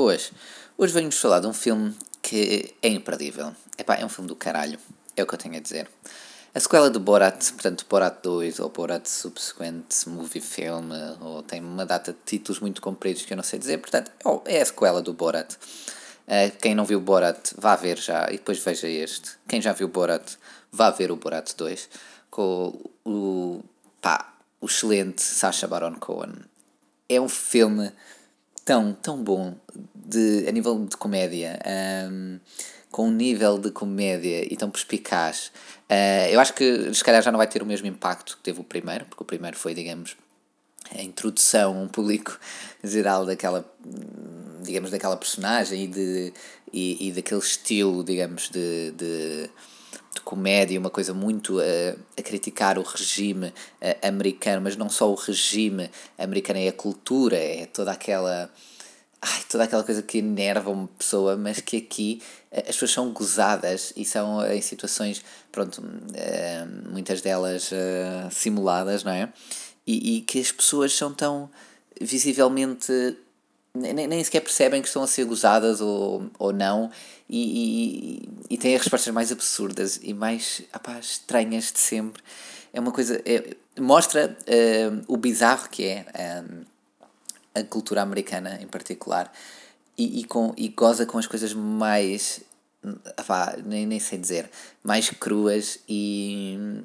Boas. 0.00 0.30
Hoje 0.76 0.92
venho-vos 0.92 1.18
falar 1.18 1.40
de 1.40 1.48
um 1.48 1.52
filme 1.52 1.92
que 2.22 2.72
é 2.80 2.88
imperdível. 2.88 3.52
Epá, 3.76 3.96
é 3.96 4.04
um 4.04 4.08
filme 4.08 4.28
do 4.28 4.36
caralho. 4.36 4.78
É 5.16 5.24
o 5.24 5.26
que 5.26 5.34
eu 5.34 5.38
tenho 5.38 5.56
a 5.56 5.58
dizer. 5.58 5.90
A 6.54 6.60
sequela 6.60 6.88
do 6.88 7.00
Borat, 7.00 7.50
portanto, 7.50 7.84
Borat 7.90 8.22
2 8.22 8.60
ou 8.60 8.68
Borat 8.68 9.08
Subsequent 9.08 10.06
Movie 10.06 10.40
Film, 10.40 10.92
ou 11.20 11.42
tem 11.42 11.60
uma 11.60 11.84
data 11.84 12.12
de 12.12 12.18
títulos 12.24 12.60
muito 12.60 12.80
compridos 12.80 13.24
que 13.24 13.32
eu 13.32 13.36
não 13.36 13.42
sei 13.42 13.58
dizer, 13.58 13.78
portanto, 13.78 14.12
é 14.44 14.62
a 14.62 14.64
sequela 14.64 15.02
do 15.02 15.12
Borat. 15.12 15.54
Uh, 15.54 16.56
quem 16.62 16.76
não 16.76 16.84
viu 16.84 17.00
Borat, 17.00 17.54
vá 17.58 17.74
ver 17.74 17.98
já 17.98 18.28
e 18.28 18.34
depois 18.34 18.60
veja 18.60 18.86
este. 18.86 19.32
Quem 19.48 19.60
já 19.60 19.72
viu 19.72 19.88
Borat, 19.88 20.36
vá 20.70 20.90
ver 20.90 21.10
o 21.10 21.16
Borat 21.16 21.54
2 21.56 21.88
com 22.30 22.72
o, 23.04 23.64
pá, 24.00 24.32
o 24.60 24.66
excelente 24.66 25.22
Sacha 25.22 25.66
Baron 25.66 25.96
Cohen. 25.96 26.36
É 27.08 27.20
um 27.20 27.28
filme 27.28 27.92
tão, 28.68 28.92
tão 28.92 29.24
bom 29.24 29.54
de, 29.94 30.44
a 30.46 30.52
nível 30.52 30.84
de 30.84 30.94
comédia, 30.94 31.58
um, 32.10 32.38
com 32.90 33.08
um 33.08 33.10
nível 33.10 33.58
de 33.58 33.70
comédia 33.70 34.44
e 34.44 34.54
tão 34.58 34.70
perspicaz. 34.70 35.50
Uh, 35.90 36.28
eu 36.30 36.38
acho 36.38 36.52
que 36.52 36.92
se 36.92 37.02
calhar 37.02 37.22
já 37.22 37.32
não 37.32 37.38
vai 37.38 37.46
ter 37.46 37.62
o 37.62 37.66
mesmo 37.66 37.86
impacto 37.86 38.36
que 38.36 38.42
teve 38.42 38.60
o 38.60 38.64
primeiro, 38.64 39.06
porque 39.06 39.22
o 39.22 39.26
primeiro 39.26 39.56
foi, 39.56 39.72
digamos, 39.72 40.18
a 40.94 41.00
introdução 41.00 41.78
a 41.78 41.80
um 41.80 41.88
público 41.88 42.38
geral 42.84 43.24
daquela 43.24 43.64
digamos 44.62 44.90
daquela 44.90 45.16
personagem 45.16 45.84
e 45.84 45.86
de 45.86 46.32
e, 46.70 47.08
e 47.08 47.12
daquele 47.12 47.40
estilo 47.40 48.04
digamos 48.04 48.50
de, 48.50 48.90
de 48.92 49.50
de 50.18 50.24
comédia, 50.24 50.78
uma 50.78 50.90
coisa 50.90 51.14
muito 51.14 51.58
uh, 51.58 51.98
a 52.16 52.22
criticar 52.22 52.78
o 52.78 52.82
regime 52.82 53.48
uh, 53.48 54.06
americano, 54.06 54.62
mas 54.62 54.76
não 54.76 54.90
só 54.90 55.10
o 55.10 55.14
regime 55.14 55.90
americano, 56.18 56.58
é 56.58 56.68
a 56.68 56.72
cultura, 56.72 57.36
é 57.36 57.66
toda 57.66 57.92
aquela. 57.92 58.50
Ai, 59.20 59.42
toda 59.50 59.64
aquela 59.64 59.82
coisa 59.82 60.00
que 60.00 60.18
enerva 60.18 60.70
uma 60.70 60.86
pessoa, 60.86 61.36
mas 61.36 61.60
que 61.60 61.78
aqui 61.78 62.22
uh, 62.52 62.60
as 62.60 62.66
pessoas 62.66 62.90
são 62.92 63.12
gozadas 63.12 63.92
e 63.96 64.04
são 64.04 64.44
em 64.46 64.60
situações, 64.60 65.24
pronto, 65.50 65.82
muitas 66.90 67.20
delas 67.20 67.70
simuladas, 68.30 69.04
não 69.04 69.12
é? 69.12 69.32
E, 69.86 70.18
e 70.18 70.20
que 70.20 70.38
as 70.38 70.52
pessoas 70.52 70.92
são 70.92 71.12
tão 71.12 71.50
visivelmente 72.00 73.16
nem, 73.74 74.06
nem 74.06 74.24
sequer 74.24 74.40
percebem 74.40 74.80
que 74.82 74.88
estão 74.88 75.02
a 75.02 75.06
ser 75.06 75.24
gozadas 75.24 75.80
ou, 75.80 76.30
ou 76.38 76.52
não 76.52 76.90
e, 77.28 78.22
e, 78.50 78.54
e 78.54 78.58
têm 78.58 78.74
as 78.74 78.82
respostas 78.82 79.12
mais 79.12 79.30
absurdas 79.30 80.00
e 80.02 80.14
mais 80.14 80.62
apá, 80.72 80.98
estranhas 80.98 81.70
de 81.72 81.78
sempre. 81.78 82.22
É 82.72 82.80
uma 82.80 82.92
coisa. 82.92 83.20
É, 83.24 83.56
mostra 83.80 84.36
uh, 84.42 85.04
o 85.06 85.16
bizarro 85.16 85.68
que 85.68 85.84
é 85.84 86.06
um, 86.42 86.64
a 87.54 87.62
cultura 87.64 88.02
americana 88.02 88.58
em 88.60 88.66
particular 88.66 89.32
e, 89.96 90.20
e, 90.20 90.24
com, 90.24 90.54
e 90.56 90.68
goza 90.68 91.04
com 91.06 91.18
as 91.18 91.26
coisas 91.26 91.52
mais. 91.52 92.40
Apá, 93.16 93.56
nem, 93.64 93.86
nem 93.86 93.98
sei 93.98 94.18
dizer. 94.18 94.50
Mais 94.82 95.10
cruas 95.10 95.78
e. 95.88 96.82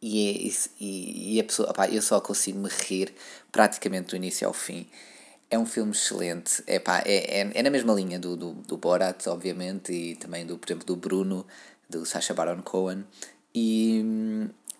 E, 0.00 0.28
é, 0.28 0.52
e, 0.78 1.34
e 1.34 1.40
a 1.40 1.44
pessoa, 1.44 1.70
apá, 1.70 1.88
eu 1.88 2.00
só 2.00 2.20
consigo 2.20 2.58
me 2.58 2.68
rir 2.68 3.12
praticamente 3.50 4.10
do 4.10 4.16
início 4.16 4.46
ao 4.46 4.52
fim. 4.52 4.86
É 5.50 5.58
um 5.58 5.66
filme 5.66 5.92
excelente. 5.92 6.62
É, 6.66 6.78
pá, 6.78 7.02
é, 7.06 7.40
é, 7.40 7.50
é 7.54 7.62
na 7.62 7.70
mesma 7.70 7.92
linha 7.94 8.18
do, 8.18 8.36
do, 8.36 8.52
do 8.52 8.76
Borat, 8.76 9.26
obviamente, 9.28 9.92
e 9.92 10.16
também, 10.16 10.44
do, 10.44 10.58
por 10.58 10.66
exemplo, 10.68 10.86
do 10.86 10.96
Bruno, 10.96 11.46
do 11.88 12.04
Sacha 12.04 12.34
Baron 12.34 12.62
Cohen. 12.62 13.04
E, 13.54 14.04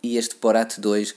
e 0.02 0.16
este 0.16 0.36
Borat 0.36 0.78
2, 0.78 1.14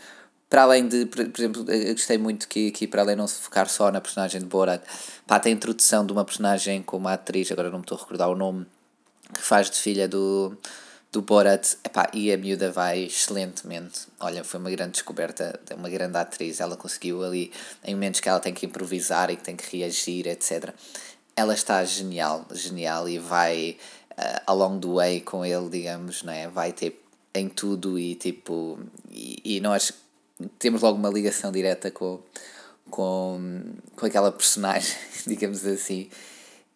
para 0.50 0.64
além 0.64 0.88
de, 0.88 1.06
por, 1.08 1.28
por 1.30 1.40
exemplo, 1.40 1.72
eu 1.72 1.94
gostei 1.94 2.18
muito 2.18 2.48
que 2.48 2.70
aqui, 2.70 2.88
para 2.88 3.02
além 3.02 3.16
de 3.16 3.22
não 3.22 3.28
se 3.28 3.42
focar 3.42 3.68
só 3.68 3.92
na 3.92 4.00
personagem 4.00 4.40
de 4.40 4.48
Borat, 4.48 4.84
pá, 5.26 5.40
tem 5.40 5.54
a 5.54 5.56
introdução 5.56 6.06
de 6.06 6.14
uma 6.14 6.24
personagem 6.24 6.82
com 6.84 6.98
uma 6.98 7.14
atriz, 7.14 7.52
agora 7.52 7.70
não 7.70 7.80
me 7.80 7.84
estou 7.84 7.98
a 7.98 8.02
recordar 8.02 8.30
o 8.30 8.36
nome, 8.36 8.66
que 9.34 9.42
faz 9.42 9.70
de 9.70 9.78
filha 9.78 10.08
do 10.08 10.58
do 11.12 11.22
Borat, 11.22 11.76
epá, 11.84 12.10
e 12.14 12.32
a 12.32 12.38
miúda 12.38 12.72
vai 12.72 13.06
excelentemente. 13.06 14.02
Olha, 14.20 14.44
foi 14.44 14.60
uma 14.60 14.70
grande 14.70 14.92
descoberta, 14.92 15.60
uma 15.76 15.90
grande 15.90 16.18
atriz. 16.18 16.60
Ela 16.60 16.78
conseguiu 16.78 17.24
ali, 17.24 17.52
em 17.84 17.96
momentos 17.96 18.20
que 18.20 18.30
ela 18.30 18.40
tem 18.40 18.54
que 18.54 18.66
improvisar 18.66 19.32
e 19.32 19.36
que 19.36 19.44
tem 19.44 19.56
que 19.56 19.78
reagir, 19.78 20.28
etc. 20.28 20.74
Ela 21.36 21.54
está 21.54 21.84
genial, 21.84 22.46
genial 22.52 23.10
e 23.10 23.18
vai 23.18 23.78
uh, 24.12 24.42
ao 24.46 24.56
longo 24.56 24.78
do 24.78 24.96
way 24.96 25.22
com 25.22 25.44
ele, 25.44 25.70
digamos, 25.70 26.22
não 26.22 26.34
é? 26.34 26.48
Vai 26.48 26.74
ter 26.74 27.02
em 27.34 27.50
tudo 27.50 27.98
e 27.98 28.16
tipo. 28.16 28.80
E, 29.10 29.58
e 29.58 29.60
nós 29.60 29.92
temos 30.60 30.82
logo 30.82 30.98
uma 30.98 31.10
ligação 31.10 31.52
direta 31.52 31.90
com, 31.90 32.20
com, 32.90 33.64
com 33.96 34.06
aquela 34.06 34.32
personagem, 34.32 34.96
digamos 35.26 35.66
assim. 35.66 36.10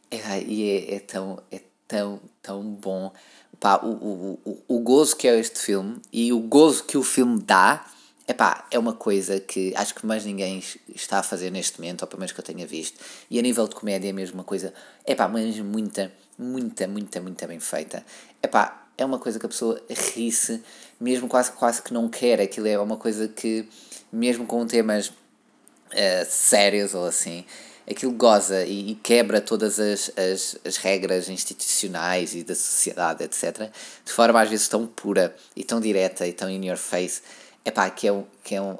É, 0.09 0.41
e 0.41 0.69
é, 0.69 0.95
é, 0.95 0.99
tão, 0.99 1.41
é 1.51 1.59
tão, 1.87 2.19
tão 2.41 2.63
bom 2.63 3.11
pá, 3.59 3.79
o, 3.83 3.91
o, 3.91 4.39
o, 4.45 4.75
o 4.75 4.79
gozo 4.79 5.15
que 5.15 5.27
é 5.27 5.39
este 5.39 5.59
filme 5.59 6.01
e 6.11 6.33
o 6.33 6.39
gozo 6.39 6.83
que 6.83 6.97
o 6.97 7.03
filme 7.03 7.41
dá 7.41 7.85
epá, 8.27 8.65
é 8.71 8.79
uma 8.79 8.93
coisa 8.93 9.39
que 9.39 9.73
acho 9.75 9.93
que 9.95 10.05
mais 10.05 10.25
ninguém 10.25 10.63
está 10.93 11.19
a 11.19 11.23
fazer 11.23 11.51
neste 11.51 11.79
momento, 11.79 12.03
ou 12.03 12.07
pelo 12.07 12.19
menos 12.19 12.31
que 12.31 12.39
eu 12.39 12.43
tenha 12.43 12.65
visto. 12.65 12.99
E 13.29 13.37
a 13.37 13.41
nível 13.41 13.67
de 13.67 13.75
comédia 13.75 14.09
é 14.09 14.13
mesmo 14.13 14.35
uma 14.35 14.43
coisa, 14.43 14.73
epá, 15.05 15.27
mas 15.27 15.59
muita, 15.59 16.11
muita, 16.37 16.87
muita, 16.87 17.21
muita 17.21 17.47
bem 17.47 17.59
feita. 17.59 18.05
Epá, 18.41 18.87
é 18.97 19.03
uma 19.03 19.19
coisa 19.19 19.39
que 19.39 19.45
a 19.45 19.49
pessoa 19.49 19.81
ri-se, 19.89 20.63
mesmo 20.99 21.27
quase, 21.27 21.51
quase 21.51 21.81
que 21.81 21.93
não 21.93 22.07
quer. 22.07 22.39
Aquilo 22.39 22.67
é 22.67 22.79
uma 22.79 22.97
coisa 22.97 23.27
que, 23.27 23.67
mesmo 24.11 24.45
com 24.45 24.65
temas 24.65 25.07
uh, 25.07 26.25
sérios 26.27 26.93
ou 26.93 27.05
assim, 27.05 27.45
aquilo 27.89 28.11
goza 28.13 28.65
e, 28.65 28.91
e 28.91 28.95
quebra 28.95 29.41
todas 29.41 29.79
as, 29.79 30.11
as, 30.17 30.57
as 30.65 30.77
regras 30.77 31.29
institucionais 31.29 32.33
e 32.33 32.43
da 32.43 32.55
sociedade, 32.55 33.23
etc., 33.23 33.69
de 34.05 34.11
forma 34.11 34.41
às 34.41 34.49
vezes 34.49 34.67
tão 34.67 34.87
pura 34.87 35.35
e 35.55 35.63
tão 35.63 35.79
direta 35.79 36.25
e 36.27 36.33
tão 36.33 36.49
in 36.49 36.65
your 36.65 36.77
face, 36.77 37.21
é 37.65 37.71
pá, 37.71 37.89
que 37.89 38.07
é 38.07 38.13
um. 38.13 38.25
Que 38.43 38.55
é 38.55 38.61
um 38.61 38.77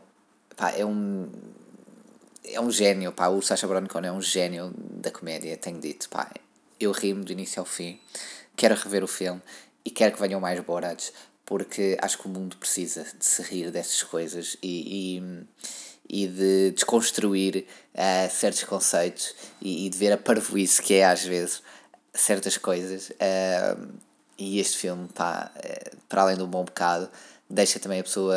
pá, 0.55 0.71
é 0.71 0.85
um 0.85 1.29
é 2.45 2.59
um 2.59 2.69
gênio, 2.69 3.11
pá, 3.13 3.29
o 3.29 3.41
Sacha 3.41 3.65
Baron 3.65 3.87
Cohen 3.87 4.07
é 4.07 4.11
um 4.11 4.21
gênio 4.21 4.73
da 4.77 5.09
comédia, 5.09 5.55
tenho 5.55 5.79
dito, 5.79 6.09
pá, 6.09 6.29
eu 6.79 6.91
rimo 6.91 7.23
do 7.23 7.31
início 7.31 7.59
ao 7.59 7.65
fim, 7.65 7.99
quero 8.55 8.75
rever 8.75 9.03
o 9.03 9.07
filme 9.07 9.41
e 9.85 9.89
quero 9.89 10.13
que 10.13 10.19
venham 10.19 10.41
mais 10.41 10.59
Borats, 10.59 11.13
porque 11.45 11.97
acho 12.01 12.17
que 12.17 12.27
o 12.27 12.29
mundo 12.29 12.57
precisa 12.57 13.05
de 13.17 13.25
se 13.25 13.41
rir 13.43 13.71
dessas 13.71 14.03
coisas 14.03 14.57
e, 14.61 15.17
e 15.17 15.45
e 16.09 16.27
de 16.27 16.71
desconstruir 16.71 17.65
uh, 17.93 18.31
certos 18.31 18.63
conceitos 18.63 19.33
e, 19.61 19.85
e, 19.85 19.89
de 19.89 19.97
ver 19.97 20.11
a 20.11 20.17
parvoíce 20.17 20.81
que 20.81 20.95
é 20.95 21.05
às 21.05 21.23
vezes 21.23 21.61
certas 22.13 22.57
coisas. 22.57 23.09
Uh, 23.11 23.87
e 24.37 24.59
este 24.59 24.77
filme, 24.77 25.07
pá, 25.13 25.51
uh, 25.55 25.97
para 26.09 26.23
além 26.23 26.41
um 26.41 26.47
bom 26.47 26.63
bocado, 26.63 27.09
deixa 27.49 27.79
também 27.79 27.99
a 27.99 28.03
pessoa 28.03 28.35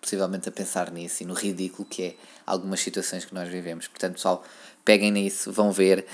possivelmente 0.00 0.48
a 0.48 0.52
pensar 0.52 0.90
nisso 0.90 1.22
e 1.22 1.26
no 1.26 1.34
ridículo 1.34 1.86
que 1.88 2.02
é 2.02 2.14
algumas 2.46 2.80
situações 2.80 3.24
que 3.24 3.34
nós 3.34 3.48
vivemos. 3.48 3.88
Portanto, 3.88 4.14
pessoal, 4.14 4.44
peguem 4.84 5.10
nisso, 5.10 5.52
vão 5.52 5.72
ver. 5.72 6.06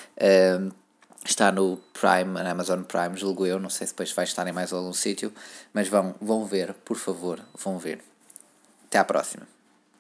está 1.25 1.53
no 1.53 1.76
Prime, 1.93 2.32
na 2.32 2.50
Amazon 2.50 2.82
Prime, 2.82 3.16
julgo 3.16 3.47
eu, 3.47 3.60
não 3.60 3.70
sei 3.70 3.87
se 3.87 3.93
depois 3.93 4.10
vai 4.12 4.25
estar 4.25 4.47
em 4.47 4.53
mais 4.53 4.72
algum 4.72 4.93
sítio, 4.93 5.32
mas 5.72 5.88
vão, 5.88 6.14
vão 6.20 6.44
ver, 6.47 6.75
por 6.84 6.97
favor, 6.97 7.41
vão 7.54 7.78
ver. 7.78 8.00
Até 8.87 8.99
à 8.99 9.04
próxima. 9.04 9.47